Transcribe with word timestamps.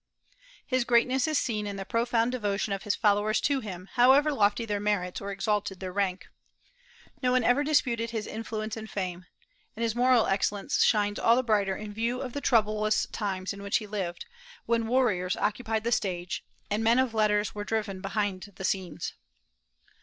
His 0.65 0.83
greatness 0.83 1.27
is 1.27 1.37
seen 1.37 1.67
in 1.67 1.75
the 1.75 1.85
profound 1.85 2.31
devotion 2.31 2.73
of 2.73 2.81
his 2.81 2.95
followers 2.95 3.39
to 3.41 3.59
him, 3.59 3.87
however 3.93 4.31
lofty 4.33 4.65
their 4.65 4.79
merits 4.79 5.21
or 5.21 5.31
exalted 5.31 5.79
their 5.79 5.93
rank. 5.93 6.25
No 7.21 7.31
one 7.33 7.43
ever 7.43 7.63
disputed 7.63 8.09
his 8.09 8.25
influence 8.25 8.75
and 8.75 8.89
fame; 8.89 9.27
and 9.75 9.83
his 9.83 9.93
moral 9.93 10.25
excellence 10.25 10.83
shines 10.83 11.19
all 11.19 11.35
the 11.35 11.43
brighter 11.43 11.75
in 11.77 11.93
view 11.93 12.19
of 12.19 12.33
the 12.33 12.41
troublous 12.41 13.05
times 13.11 13.53
in 13.53 13.61
which 13.61 13.77
he 13.77 13.85
lived, 13.85 14.25
when 14.65 14.87
warriors 14.87 15.35
occupied 15.35 15.83
the 15.83 15.91
stage, 15.91 16.43
and 16.71 16.83
men 16.83 16.97
of 16.97 17.13
letters 17.13 17.53
were 17.53 17.63
driven 17.63 18.01
behind 18.01 18.51
the 18.55 18.63
scenes. 18.65 19.13